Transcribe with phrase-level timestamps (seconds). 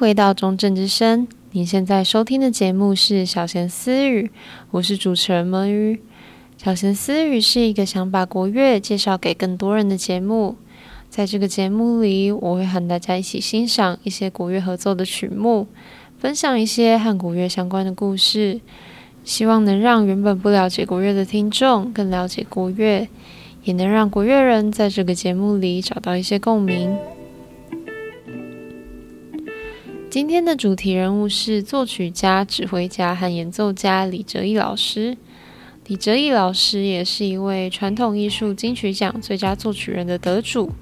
[0.00, 4.30] 回到中正之声，您现在收听的节目是小贤私语，
[4.70, 6.00] 我是主持人魔芋。
[6.56, 10.56] 小贤私语是一个想把国乐介绍给更多人的节目，
[11.10, 15.66] 在这个节目里，我会和大家一起欣赏一些国乐合奏的曲目，
[16.18, 18.58] 分享一些和国乐相关的故事，
[19.22, 23.06] 希望能让原本不了解国乐的听众更了解国乐，
[23.64, 26.96] 也能让国乐人在这个节目里找到一些共鸣。
[30.10, 35.16] 今天的主题人物是作曲家、指挥家和演奏家李哲毅老师。
[35.86, 40.72] 李哲毅老师也是一位传统艺术金曲奖最佳作曲人的得主，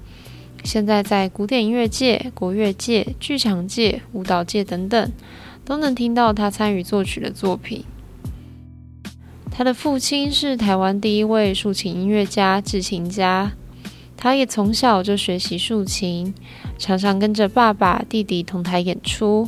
[0.63, 5.11] 现在在古典音乐界、国乐界、剧场界、舞蹈界等等，
[5.63, 7.83] 都能听到他参与作曲的作品。
[9.51, 13.51] 他的父亲是台湾第一位竖琴音乐家、制琴家。
[14.17, 16.33] 他也从小就学习竖琴，
[16.79, 19.47] 常常跟着爸爸、弟弟同台演出。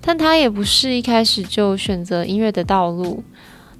[0.00, 3.22] 但他也不是一开始就选择音乐的道路。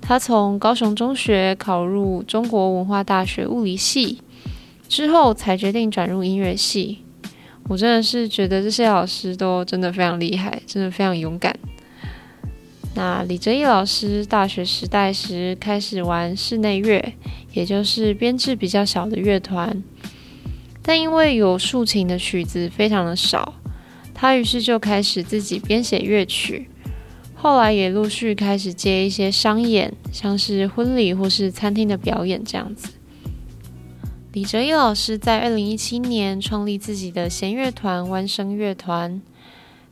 [0.02, 4.20] 他从高雄中学考入中国文化大学物理系，
[4.88, 6.98] 之后才决定转入音乐系。
[7.68, 11.56] 我真的是觉得这些老师都真的非常厉害，真的非常勇敢。
[12.94, 17.14] 那李哲毅老师大学时代时开始玩室内乐。
[17.54, 19.82] 也就是编制比较小的乐团，
[20.89, 23.53] 但因为有竖琴的曲子非常的少，
[24.14, 26.70] 他于是就开始自己编写乐曲。
[27.34, 32.94] 后来也陆续开始接一些商演，像是婚礼或是餐厅的表演这样子。
[34.33, 39.21] 李哲一老师在二零一七年创立自己的弦乐团弯声乐团，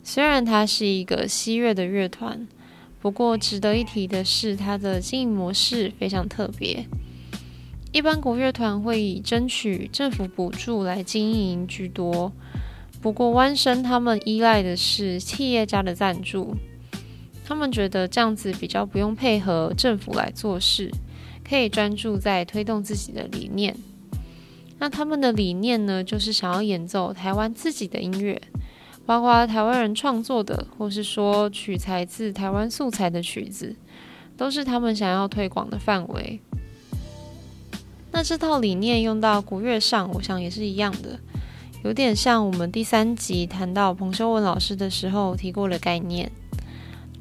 [0.03, 2.47] 虽然它是一个西乐的乐团，
[2.99, 6.87] 不过值得一提的是，它的经营模式非常特别。
[7.97, 12.31] 一般国乐团会以争取政府补助来经营居多，
[13.01, 16.55] 不过弯声他们依赖的是企业家的赞助，
[17.43, 20.91] 他们觉得这样子比较不用配合政府来做事，
[21.43, 23.75] 可以专注在推动自己的理念。
[24.77, 28.39] 那他们的理念呢，就是想要演奏台湾自己的音乐，
[29.07, 33.75] 包括台湾人创作的，或是说取材自台湾素材的曲子，
[34.37, 36.39] 都是他们想要推广的范围。
[38.17, 41.19] 那这套理念用到国乐上，我想也是一样的，
[41.83, 46.31] 有点像我们第三集谈到彭修文老师的时候提过的概念。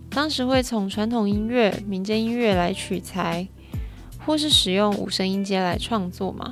[0.08, 3.46] 当时会从传统音乐、民间音乐来取材，
[4.24, 6.50] 或是使用五声音阶来创作嘛。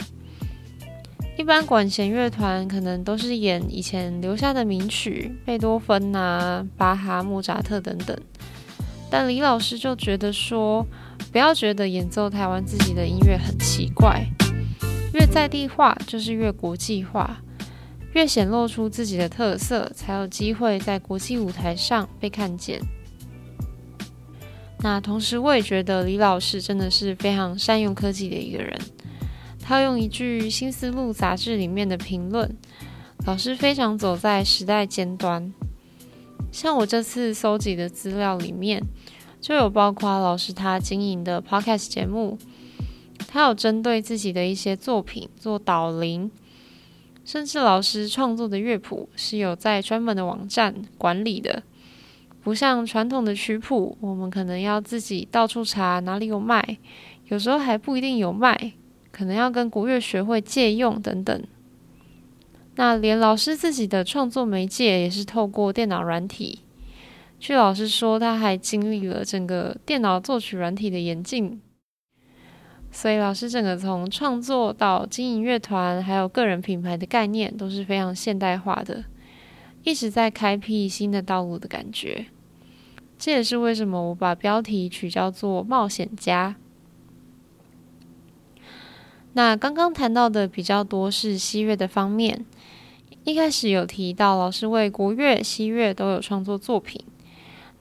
[1.39, 8.15] 一般管弦乐团可能都是演以前留下的名曲，贝多芬啊、巴哈、莫扎特等等。
[9.11, 10.87] 但李老师就觉得说，
[11.33, 14.27] 不要觉得演奏台湾自己的音乐很奇怪。
[15.13, 17.41] 越在地化就是越国际化，
[18.15, 22.81] 越显露出自己的特色，才有机会在国际舞台上被看见。
[24.81, 28.79] 那同时，我也觉得李老师真的是非常善用科技的一个人。
[29.63, 32.55] 他用一句《新思路》杂志里面的评论
[33.25, 35.55] ：“老师非常走在时代尖端。”
[36.53, 38.85] 像我这次搜集的资料里面，
[39.45, 42.39] 就有包括老师他经营的 Podcast 节目。
[43.29, 46.31] 他有针对自己的一些作品做导聆，
[47.27, 51.63] 甚至老师创作的乐谱是有在专门的网站管理的，
[52.43, 56.79] 不像传统的曲谱，我们可能要自己到处查哪里有卖，
[57.29, 58.73] 有时候还不一定有卖，
[59.13, 61.45] 可能要跟国乐学会借用等等。
[62.77, 66.61] 那连老师自己的创作媒介也是透过电脑软体，
[67.45, 71.61] 据老师说，他还经历了整个电脑作曲软体的演进。
[72.91, 79.05] 所以老师整个从创作到经营乐团，还有个人品牌的概念都是非常现代化的，
[79.83, 82.25] 一直在开辟新的道路的感觉。
[83.19, 86.57] 这也是为什么我把标题取叫做“冒险家”。
[89.35, 92.47] 那刚刚谈到的比较多是西乐的方面，
[93.25, 97.05] 一开始有提到老师为国乐、西乐都有创作作品。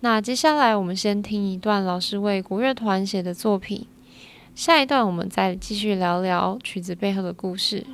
[0.04, 3.88] 那接下来我们先听一段老师为国乐团写的作品。
[4.54, 7.86] 下一段，我们再继续聊聊曲子背后的故事。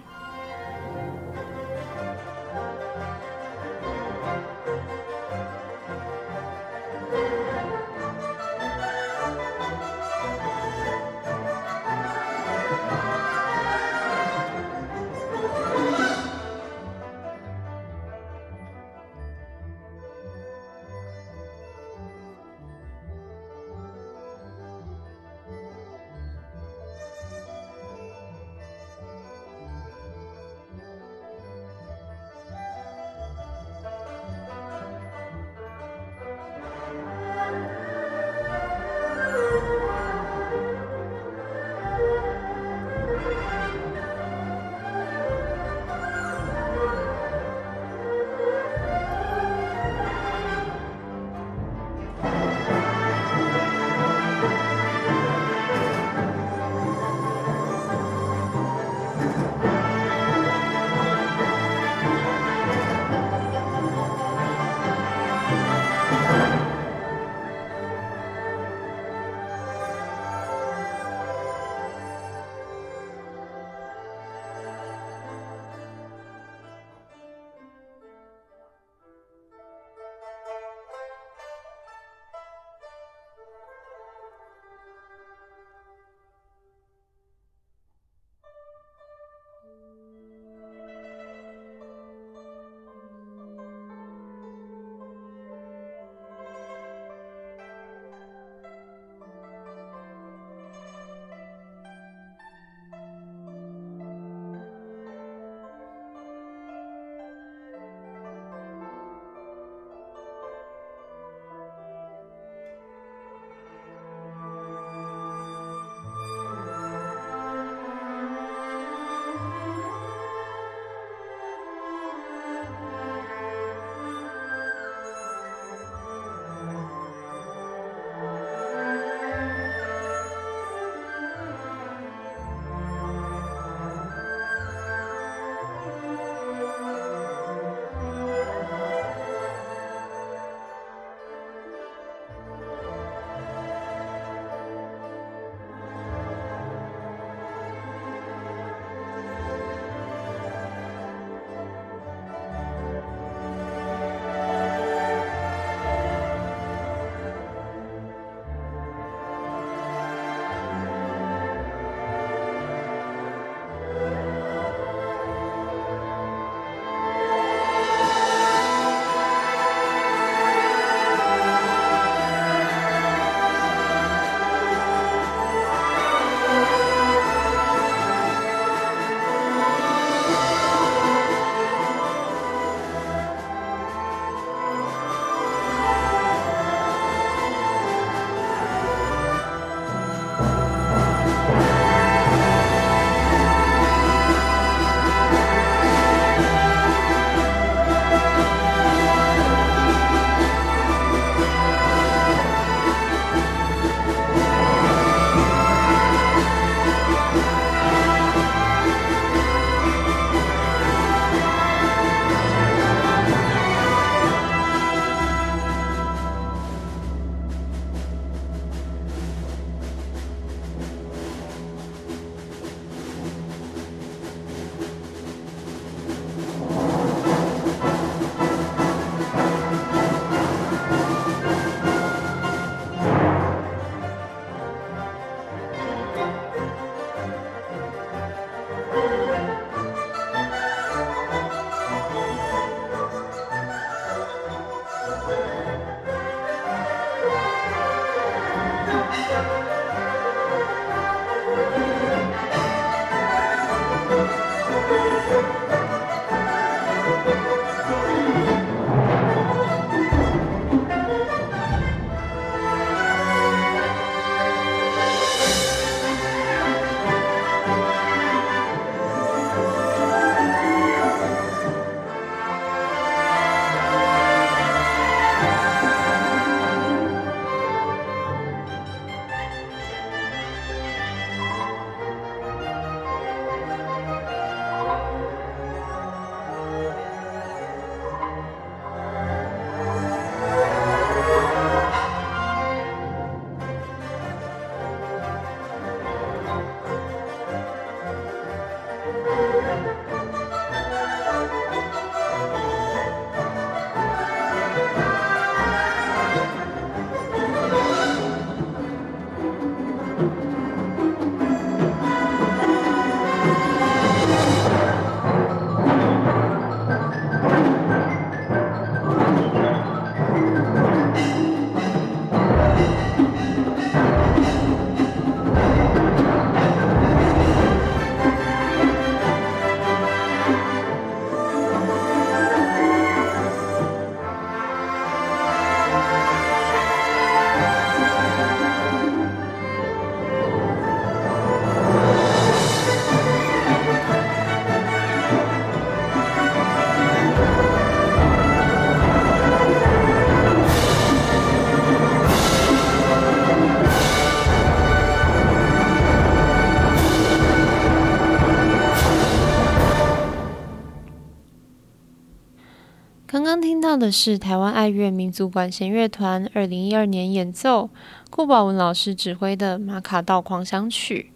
[364.12, 367.90] 是台湾爱乐民族管弦乐团二零一二年演奏
[368.30, 371.32] 顾宝文老师指挥的《马卡道狂想曲》。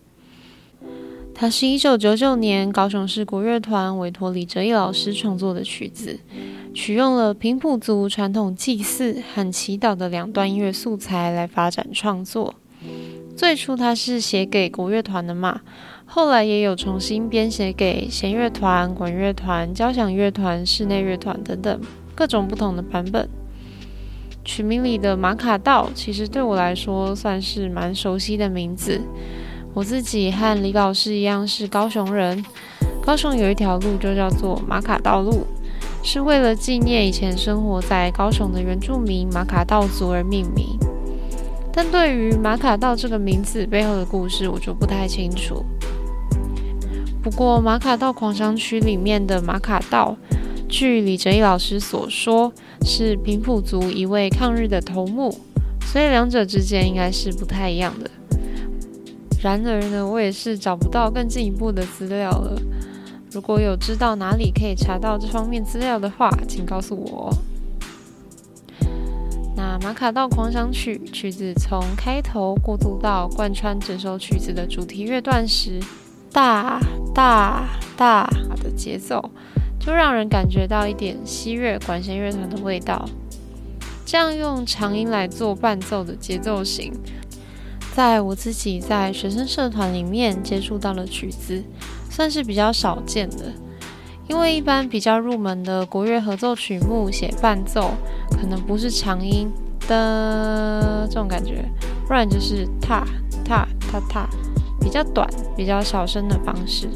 [1.35, 6.19] 它是一九九九年高雄市国乐团委托李哲义老师创作的曲子，
[6.75, 12.53] 取用了平埔族传统祭祀和祈祷的两段音乐素材来发展创作。
[13.35, 15.61] 最初它是写给国乐团的嘛，
[16.15, 21.81] 后来也有重新编写给弦乐团、管乐团、交响乐团、室内乐团等等
[22.13, 23.27] 各种不同的版本。
[24.45, 29.01] 曲名里的马卡道，其实对我来说算是蛮熟悉的名字。
[29.73, 32.45] 我自己和李老师一样是高雄人，
[33.03, 35.47] 高雄有一条路就叫做马卡道路，
[36.03, 40.77] 是为了纪念以前生活在高雄的原住民马卡道族而命名。
[41.73, 45.65] 但对于马卡道这个名字背后的故事，我就不太清楚。
[47.23, 50.17] 不过，《马卡道狂想曲》里面的马卡道，
[50.67, 52.51] 据李哲义老师所说，
[52.81, 55.33] 是平埔族一位抗日的头目，
[55.85, 58.11] 所以两者之间应该是不太一样的。
[59.41, 62.61] 然而呢，我也是找不到更进一步的资料了。
[63.31, 67.33] 如果有知道哪里可以查到这方面资料的话，请告诉我。
[69.55, 75.79] 那《马卡道狂想曲》曲子从开头过渡到贯穿整首曲子的主题乐段时，
[76.33, 76.81] 大
[77.13, 78.27] 大大
[78.61, 79.23] 的节奏，
[79.79, 83.07] 就让人感觉到一点西乐管弦乐团的味道。
[84.05, 86.91] 这样用长音来做伴奏的节奏型，
[87.95, 91.63] 在我自己在学生社团里面接触到的曲子，
[92.09, 93.53] 算是比较少见的。
[94.27, 97.91] 因为一般比较入门的国乐合奏曲目写伴奏，
[98.31, 99.51] 可能不是长音
[99.87, 101.65] 的这种感觉，
[102.07, 103.05] 不然就是踏
[103.43, 104.29] 踏踏踏，
[104.83, 106.89] 比较短，比较小声的方式。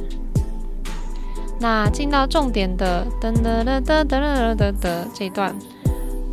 [1.60, 5.56] 那进到重点的噔噔噔噔噔噔噔的这段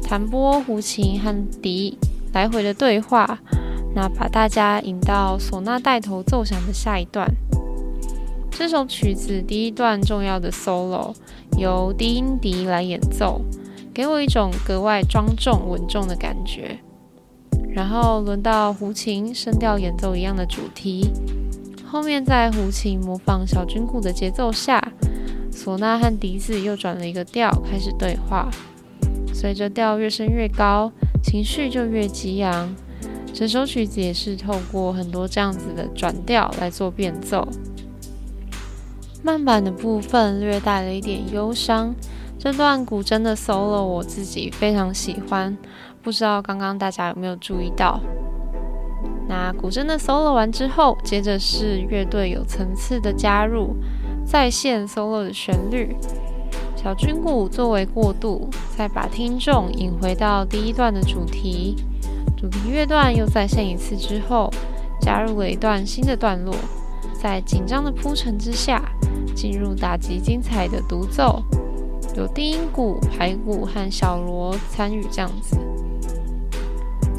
[0.02, 1.32] 弹拨胡琴和
[1.62, 1.96] 笛
[2.34, 3.38] 来回的对话，
[3.94, 7.26] 那把大家引到唢呐带头奏响的下一段。
[8.50, 11.14] 这首曲子第一段重要的 solo
[11.56, 13.40] 由低音笛来演奏，
[13.94, 16.78] 给我一种格外庄重稳重的感觉。
[17.72, 21.10] 然后轮到胡琴声调演奏一样的主题。
[21.94, 24.82] 后面在胡琴模仿小军鼓的节奏下，
[25.52, 28.50] 唢呐和笛子又转了一个调，开始对话。
[29.32, 30.90] 随着调越升越高，
[31.22, 32.74] 情绪就越激昂。
[33.32, 37.46] 整首曲子也是透过很多这样子的转调来做变奏。
[39.22, 41.94] 慢板的部分略带了一点忧伤，
[42.36, 45.56] 这段古筝的 solo 我自己非常喜欢，
[46.02, 48.00] 不知道刚刚大家有没有注意到？
[49.34, 53.74] 那古筝的 solo 完之后，接着是乐队有层次的加入，
[54.24, 55.96] 再现 solo 的旋律，
[56.76, 61.74] 小军鼓作为过渡，再把听众引回到第一段的主题，
[62.36, 64.48] 主题乐段又再现一次之后，
[65.00, 66.54] 加入了一段新的段落，
[67.20, 68.80] 在紧张的铺陈之下，
[69.34, 71.42] 进入打击精彩的独奏，
[72.16, 75.56] 有低音鼓、排鼓和小锣参与这样子。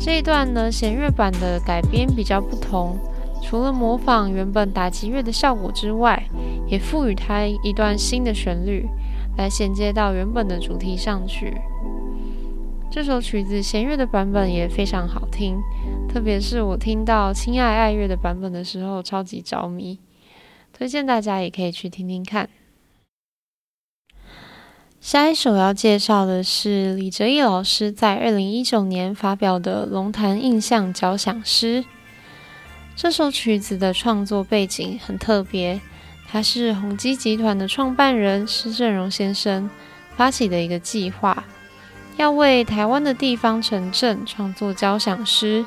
[0.05, 2.95] 这一段呢，弦乐版的改编比较不同，
[3.41, 6.23] 除了模仿原本打击乐的效果之外，
[6.67, 8.85] 也赋予它一段新的旋律，
[9.35, 11.59] 来衔接到原本的主题上去。
[12.91, 15.57] 这首曲子弦乐的版本也非常好听，
[16.07, 19.97] 特别是我听到亲爱爱乐的版本的时候，超级着迷，
[20.71, 22.47] 推荐大家也可以去听听看。
[25.05, 31.83] 下一首要介绍的是李哲毅老师在二零一九年发表的《龙潭印象交响诗》。
[32.95, 35.79] 这首曲子的创作背景很特别，
[36.27, 39.69] 它是宏基集团的创办人施正荣先生
[40.15, 41.43] 发起的一个计划，
[42.17, 45.63] 要为台湾的地方城镇创作交响诗，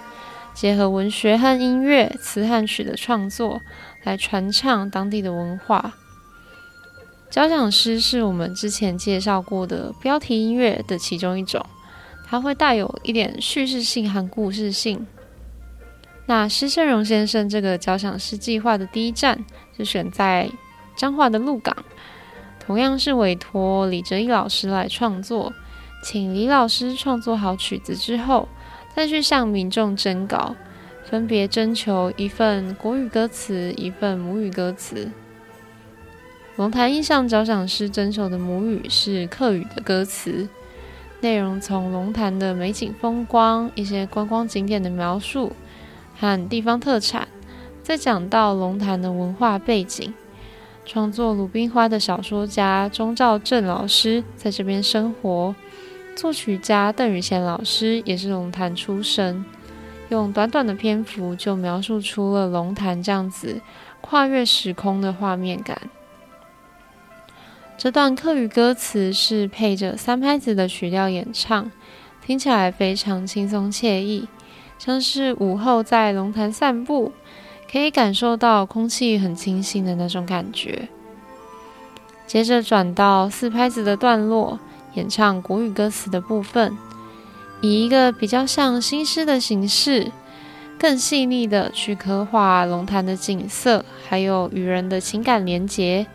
[0.52, 3.62] 结合文学和音乐、词和曲的创作，
[4.02, 5.94] 来传唱当地的文化。
[7.30, 11.64] 交响诗是我们之前介绍过的标题音乐的其中一种，
[12.26, 15.06] 它会带有一点叙事性和故事性。
[16.26, 19.44] 那施正荣先生这个交响诗计划的第一站
[19.76, 20.50] 是选在
[20.96, 21.76] 彰化的鹿港，
[22.58, 25.52] 同样是委托李哲义老师来创作，
[26.02, 28.48] 请李老师创作好曲子之后，
[28.94, 30.56] 再去向民众征稿，
[31.04, 35.10] 分别征求一份国语歌词，一份母语歌词。
[36.58, 40.48] 龙潭印象交响诗征求的母语是客语的歌词，
[41.20, 45.52] 内容从龙潭的美景风光、一些观光景点的描述
[46.18, 47.28] 和地方特产，
[47.80, 50.12] 再讲到龙潭的文化背景。
[50.84, 55.54] 创作《鲁冰花》的小说家钟肇政老师在这边生活，
[56.16, 59.44] 作曲家邓雨贤老师也是龙潭出身，
[60.08, 63.60] 用短短的篇幅就描述出了龙潭这样子
[64.00, 65.80] 跨越时空的画面感。
[67.78, 71.70] 这段客语歌词是配着三拍子的曲调演唱，
[72.26, 74.26] 听起来非常轻松惬意，
[74.80, 77.12] 像是午后在龙潭散步，
[77.70, 80.88] 可以感受到空气很清新的那种感觉。
[82.26, 84.58] 接着转到四拍子的段落，
[84.94, 86.76] 演唱国语歌词的部分，
[87.60, 90.10] 以一个比较像新诗的形式，
[90.80, 96.08] 更细腻的去刻画龙潭的景色，还有与人的情感连结。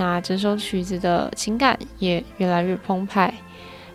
[0.00, 3.34] 那整首曲子的情感也越来越澎湃，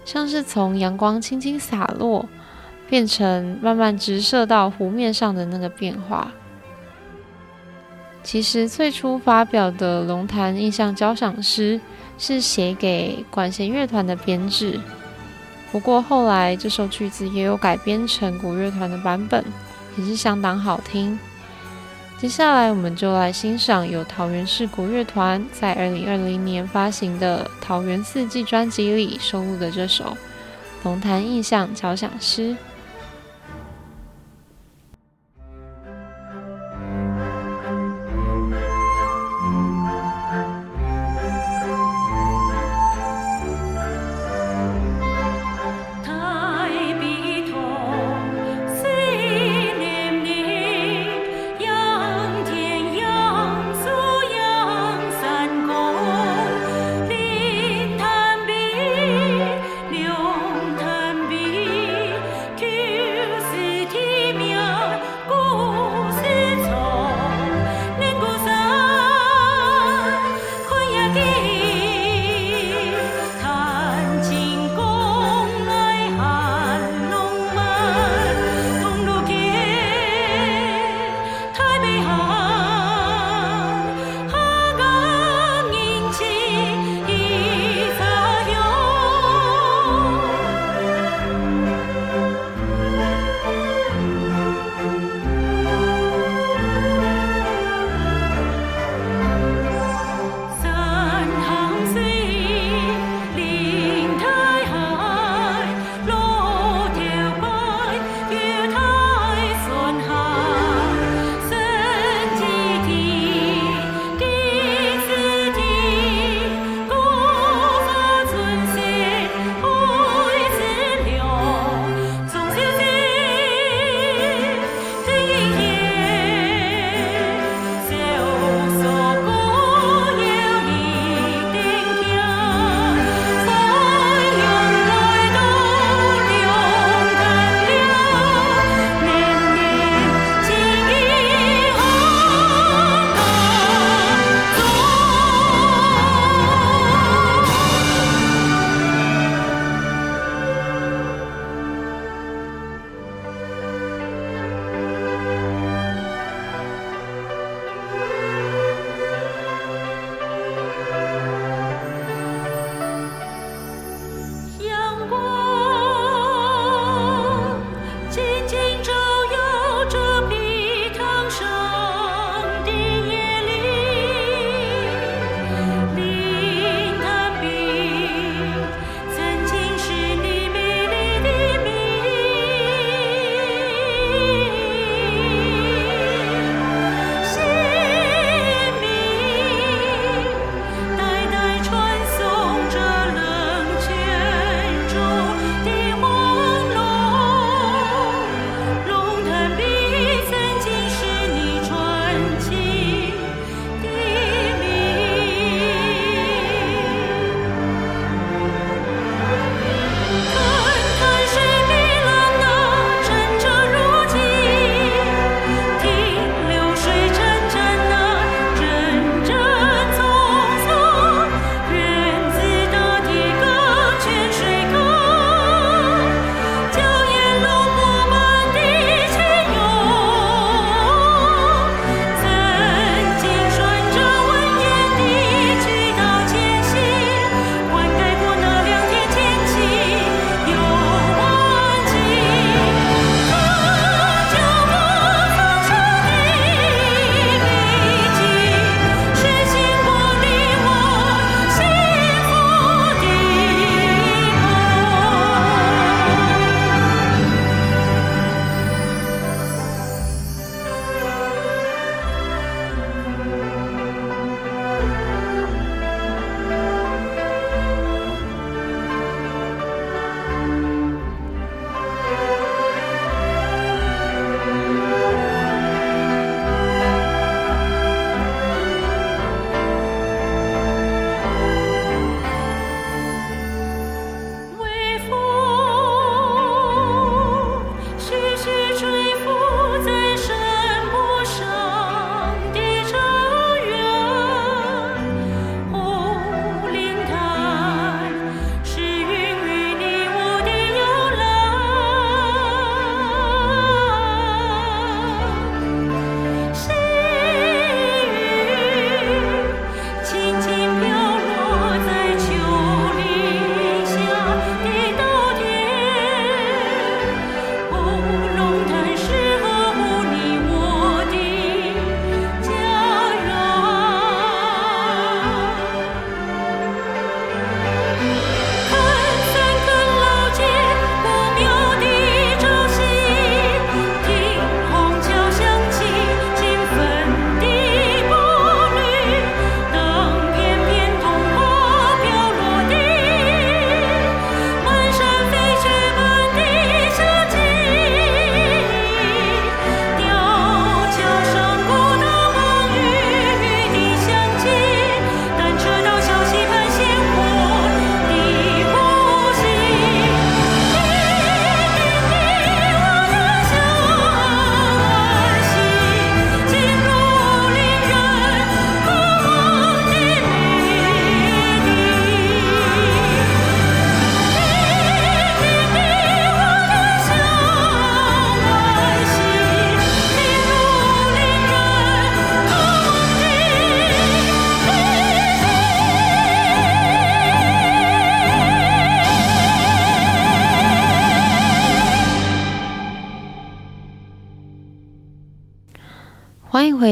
[0.06, 2.30] 像是从阳光轻轻洒落，
[2.88, 6.32] 变成慢慢直射到湖面上的那个变化。
[8.22, 11.80] 其实最初发表的《龙潭印象交响诗》
[12.20, 14.80] 是写给管弦乐团的编制，
[15.72, 19.44] 不过后来这首曲子也有改编成古乐团的版本，
[19.98, 21.18] 也是相当好听。
[22.18, 30.06] 接下来，我们就来欣赏由桃园市国乐团在二零二零年发行的《桃园四季》专辑里收录的这首
[30.84, 32.52] 《龙潭印象交响诗》。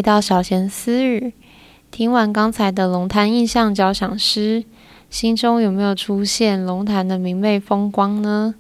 [0.03, 1.33] 到小闲私语。
[1.89, 4.63] 听完刚才的龙潭印象交响诗，
[5.09, 8.55] 心中有没有出现龙潭的明媚风光呢？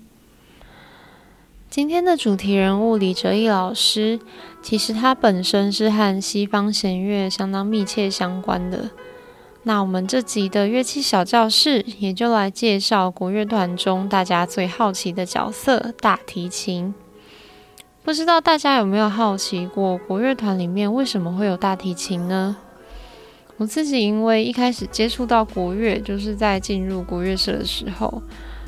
[1.69, 4.19] 今天的主题人物李哲毅老师，
[4.61, 8.91] 其实他本身是和西方弦乐相当密切相关的。
[9.63, 16.93] 那我们这集的乐器小教室，也就来介绍国乐团中大家最好奇的角色——大提琴。
[18.03, 22.57] 不知道大家有没有好奇过，国乐团里面为什么会有大提琴呢？
[23.55, 28.21] 我自己因为一开始接触到国乐，就是在进入国乐社的时候，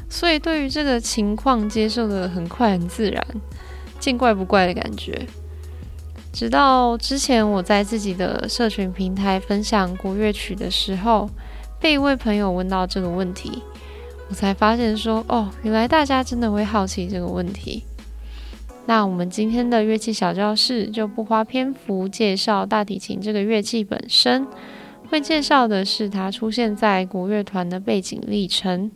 [0.09, 3.25] 所以对于这个情况接受得很快很自然，
[3.99, 5.27] 见怪不怪的感觉。
[6.31, 11.29] 直到之前我在自己的社群平台分享国乐曲的时候，
[11.81, 13.63] 被一位朋友问到这个问题，
[14.29, 17.84] 我才发现说，哦，原来大家真的会好奇这个问题。
[18.87, 24.45] 那我们今天的乐器小教室就不花篇幅介绍大提琴这个乐器本身，
[25.09, 28.91] 会介绍的是它出现在国乐团的背景历程。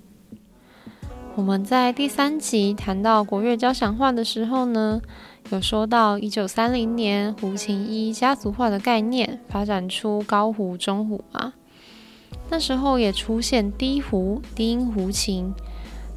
[1.36, 5.02] 我们在第三集谈到国乐交响化的时候呢，
[5.49, 11.54] 有说到一九三零年胡琴一家族化的概念，发展出高胡、中胡嘛。
[12.49, 15.52] 那时候也出现低胡、低音胡琴，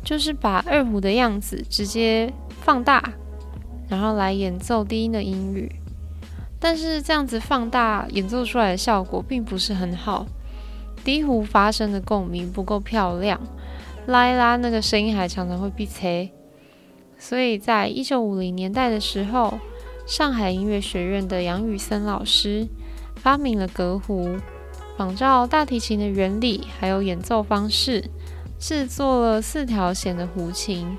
[0.05, 3.15] 就是把二胡的样子直接放大。
[3.93, 5.71] 然后来演奏低音的音域，
[6.59, 10.25] 但是这样子放大演奏出来的效果并不是很好，
[11.05, 13.39] 低胡发生的共鸣不够漂亮，
[14.07, 16.31] 拉一拉那个声音还常常会闭塞。
[17.19, 19.59] 所以在一九五零年代的时候，
[20.07, 22.67] 上海音乐学院的杨宇森老师
[23.17, 24.39] 发明了革胡，
[24.97, 28.03] 仿照大提琴的原理还有演奏方式，
[28.59, 30.97] 制作了四条弦的胡琴，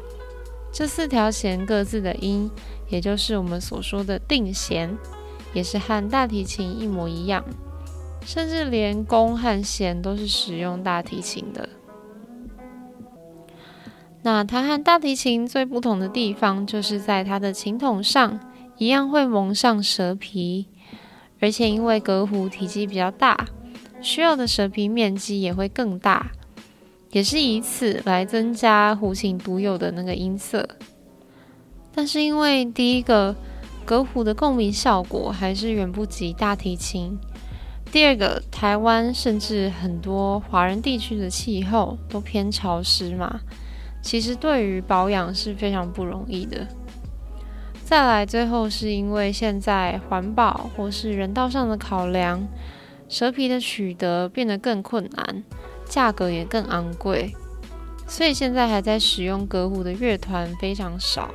[0.72, 2.52] 这四条弦各自的音。
[2.90, 4.98] 也就是我们所说的定弦，
[5.54, 7.44] 也是和大提琴一模一样，
[8.26, 11.70] 甚至连弓和弦都是使用大提琴的。
[14.22, 18.40] 那它和大提琴最不同的地方，就是在它的琴筒上
[18.78, 20.68] 一样会蒙上蛇皮，
[21.42, 23.46] 而且因为革胡体积比较大，
[24.02, 26.32] 需要的蛇皮面积也会更大，
[27.12, 30.70] 也是以此来增加胡琴独有的那个音色。
[31.96, 33.36] 但是因为第一个
[33.86, 37.18] 革胡的共鸣效果还是远不及大提琴，
[37.92, 43.42] 第二个台湾甚至很多华人地区的气候都偏潮湿嘛，
[44.02, 46.68] 其实对于保养是非常不容易的。
[47.86, 52.48] 再来最后是因为现在环保或是人道上的考量，
[53.08, 55.44] 蛇皮的取得变得更困难，
[55.86, 57.36] 价格也更昂贵，
[58.08, 61.30] 所以现在还在使用革胡的乐团非常少。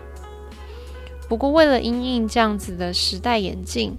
[1.29, 3.95] 不过，为了因应这样子的时代演进，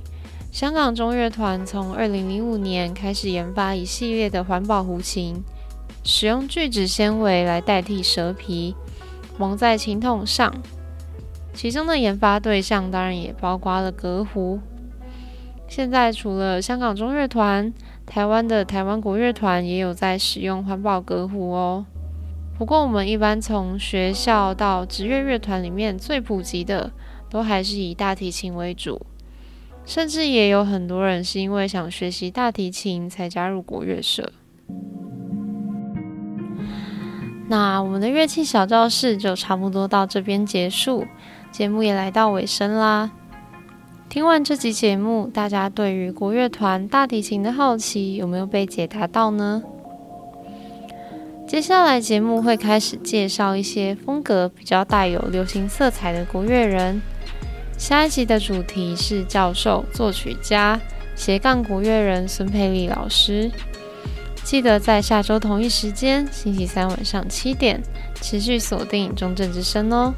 [0.52, 5.44] 香港中乐团从二零零五年开始研发一系列的环保胡琴，
[6.04, 8.76] 使用聚酯纤维来代替蛇皮，
[9.38, 10.52] 蒙在琴筒上。
[11.54, 14.60] 其中的研发对象当然也包括了革胡。
[15.68, 17.72] 现在除了香港中乐团，
[18.08, 21.86] 台湾的台湾国乐团也有在使用环保革胡哦。
[22.58, 26.92] 不过，我们一般从学校到职业乐团里面最普及的。
[27.30, 29.06] 都还是以大提琴为主，
[29.86, 34.32] 甚至也有很多人是因为想学习大提琴才加入国乐社。
[37.48, 41.06] 那我们的乐器小教室就差不多到这边结束，
[41.52, 43.12] 节目也来到尾声啦。
[44.08, 49.64] 听完这集节目，大家对于国乐团大提琴的好奇有没有被解答到呢？
[51.48, 57.02] 接下来节目会开始介绍一些风格比较带有流行色彩的国乐人。
[57.80, 60.78] 下一集的主题是教授、作曲家、
[61.16, 63.50] 斜杠古乐人孙佩丽老师。
[64.44, 67.82] 记得在下周同一时间，星期三晚上七点，
[68.22, 70.14] 持续锁定中正之声哦。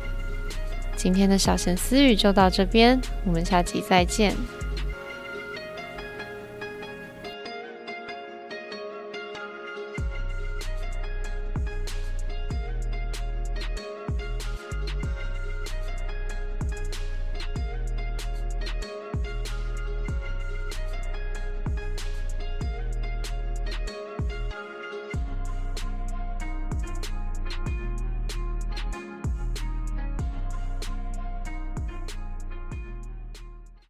[0.96, 4.36] 今天的小闲私语就到这边，我们下集再见。